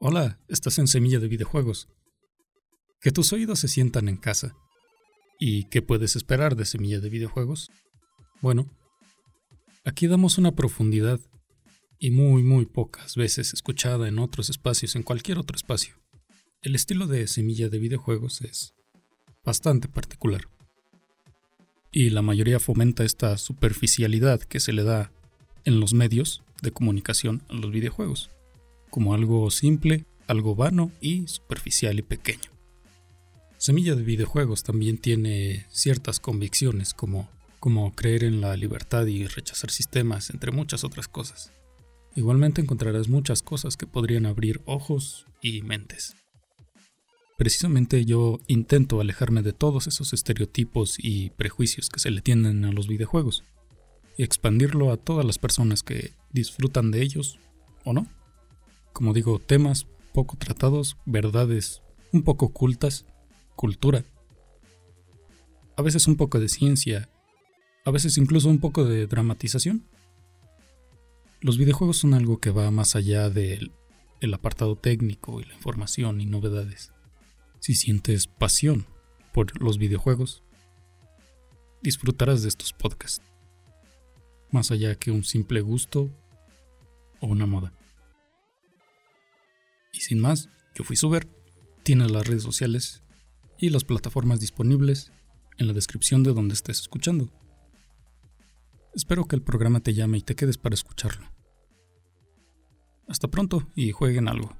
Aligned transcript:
Hola, 0.00 0.38
estás 0.46 0.78
en 0.78 0.86
Semilla 0.86 1.18
de 1.18 1.26
Videojuegos. 1.26 1.88
Que 3.00 3.10
tus 3.10 3.32
oídos 3.32 3.58
se 3.58 3.66
sientan 3.66 4.08
en 4.08 4.16
casa. 4.16 4.54
¿Y 5.40 5.64
qué 5.64 5.82
puedes 5.82 6.14
esperar 6.14 6.54
de 6.54 6.66
Semilla 6.66 7.00
de 7.00 7.10
Videojuegos? 7.10 7.72
Bueno, 8.40 8.70
aquí 9.84 10.06
damos 10.06 10.38
una 10.38 10.54
profundidad 10.54 11.18
y 11.98 12.12
muy 12.12 12.44
muy 12.44 12.64
pocas 12.64 13.16
veces 13.16 13.52
escuchada 13.52 14.06
en 14.06 14.20
otros 14.20 14.50
espacios, 14.50 14.94
en 14.94 15.02
cualquier 15.02 15.36
otro 15.36 15.56
espacio. 15.56 15.96
El 16.62 16.76
estilo 16.76 17.08
de 17.08 17.26
Semilla 17.26 17.68
de 17.68 17.80
Videojuegos 17.80 18.42
es 18.42 18.74
bastante 19.44 19.88
particular. 19.88 20.42
Y 21.90 22.10
la 22.10 22.22
mayoría 22.22 22.60
fomenta 22.60 23.02
esta 23.02 23.36
superficialidad 23.36 24.42
que 24.42 24.60
se 24.60 24.72
le 24.72 24.84
da 24.84 25.10
en 25.64 25.80
los 25.80 25.92
medios 25.92 26.44
de 26.62 26.70
comunicación 26.70 27.42
a 27.48 27.54
los 27.54 27.72
videojuegos 27.72 28.30
como 28.90 29.14
algo 29.14 29.50
simple, 29.50 30.06
algo 30.26 30.54
vano 30.54 30.92
y 31.00 31.26
superficial 31.26 31.98
y 31.98 32.02
pequeño. 32.02 32.50
Semilla 33.56 33.96
de 33.96 34.02
videojuegos 34.02 34.62
también 34.62 34.98
tiene 34.98 35.66
ciertas 35.70 36.20
convicciones 36.20 36.94
como, 36.94 37.28
como 37.58 37.92
creer 37.92 38.22
en 38.22 38.40
la 38.40 38.56
libertad 38.56 39.06
y 39.06 39.26
rechazar 39.26 39.70
sistemas, 39.70 40.30
entre 40.30 40.52
muchas 40.52 40.84
otras 40.84 41.08
cosas. 41.08 41.50
Igualmente 42.14 42.60
encontrarás 42.60 43.08
muchas 43.08 43.42
cosas 43.42 43.76
que 43.76 43.86
podrían 43.86 44.26
abrir 44.26 44.60
ojos 44.64 45.26
y 45.42 45.62
mentes. 45.62 46.14
Precisamente 47.36 48.04
yo 48.04 48.40
intento 48.48 49.00
alejarme 49.00 49.42
de 49.42 49.52
todos 49.52 49.86
esos 49.86 50.12
estereotipos 50.12 50.96
y 50.98 51.30
prejuicios 51.30 51.88
que 51.88 52.00
se 52.00 52.10
le 52.10 52.20
tienden 52.20 52.64
a 52.64 52.72
los 52.72 52.88
videojuegos 52.88 53.44
y 54.16 54.24
expandirlo 54.24 54.92
a 54.92 54.96
todas 54.96 55.24
las 55.24 55.38
personas 55.38 55.82
que 55.82 56.12
disfrutan 56.32 56.90
de 56.90 57.02
ellos 57.02 57.38
o 57.84 57.92
no 57.92 58.08
como 58.98 59.12
digo, 59.12 59.38
temas 59.38 59.86
poco 60.12 60.36
tratados, 60.36 60.96
verdades 61.06 61.82
un 62.12 62.24
poco 62.24 62.46
ocultas, 62.46 63.06
cultura. 63.54 64.04
A 65.76 65.82
veces 65.82 66.08
un 66.08 66.16
poco 66.16 66.40
de 66.40 66.48
ciencia, 66.48 67.08
a 67.84 67.92
veces 67.92 68.18
incluso 68.18 68.48
un 68.48 68.58
poco 68.58 68.84
de 68.84 69.06
dramatización. 69.06 69.84
Los 71.40 71.58
videojuegos 71.58 71.98
son 71.98 72.12
algo 72.12 72.40
que 72.40 72.50
va 72.50 72.72
más 72.72 72.96
allá 72.96 73.30
del 73.30 73.70
el 74.20 74.34
apartado 74.34 74.74
técnico 74.74 75.40
y 75.40 75.44
la 75.44 75.54
información 75.54 76.20
y 76.20 76.26
novedades. 76.26 76.90
Si 77.60 77.76
sientes 77.76 78.26
pasión 78.26 78.84
por 79.32 79.62
los 79.62 79.78
videojuegos, 79.78 80.42
disfrutarás 81.82 82.42
de 82.42 82.48
estos 82.48 82.72
podcasts, 82.72 83.22
más 84.50 84.72
allá 84.72 84.96
que 84.96 85.12
un 85.12 85.22
simple 85.22 85.60
gusto 85.60 86.10
o 87.20 87.28
una 87.28 87.46
moda. 87.46 87.77
Sin 90.08 90.20
más, 90.20 90.48
yo 90.74 90.84
fui 90.84 90.96
Suber. 90.96 91.28
Tienes 91.82 92.10
las 92.10 92.26
redes 92.26 92.42
sociales 92.42 93.02
y 93.58 93.68
las 93.68 93.84
plataformas 93.84 94.40
disponibles 94.40 95.12
en 95.58 95.66
la 95.66 95.74
descripción 95.74 96.22
de 96.22 96.32
donde 96.32 96.54
estés 96.54 96.80
escuchando. 96.80 97.30
Espero 98.94 99.26
que 99.26 99.36
el 99.36 99.42
programa 99.42 99.80
te 99.80 99.92
llame 99.92 100.16
y 100.16 100.22
te 100.22 100.34
quedes 100.34 100.56
para 100.56 100.72
escucharlo. 100.72 101.26
Hasta 103.06 103.28
pronto 103.28 103.68
y 103.74 103.92
jueguen 103.92 104.28
algo. 104.28 104.56